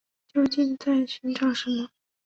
[0.33, 1.91] 究竟在寻找什么